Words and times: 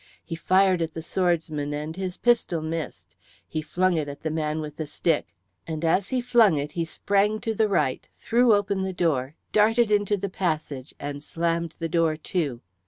He 0.25 0.33
fired 0.35 0.81
at 0.81 0.95
the 0.95 1.03
swordsman 1.03 1.75
and 1.75 1.95
his 1.95 2.17
pistol 2.17 2.63
missed, 2.63 3.15
he 3.47 3.61
flung 3.61 3.97
it 3.97 4.07
at 4.07 4.21
the 4.23 4.31
man 4.31 4.59
with 4.59 4.77
the 4.77 4.87
stick, 4.87 5.35
and 5.67 5.85
as 5.85 6.09
he 6.09 6.21
flung 6.21 6.57
it 6.57 6.71
he 6.71 6.85
sprang 6.85 7.39
to 7.41 7.53
the 7.53 7.67
right, 7.67 8.09
threw 8.17 8.55
open 8.55 8.81
the 8.81 8.93
door, 8.93 9.35
darted 9.51 9.91
into 9.91 10.17
the 10.17 10.27
passage, 10.27 10.95
and 10.99 11.23
slammed 11.23 11.75
the 11.77 11.87
door 11.87 12.17
to. 12.17 12.61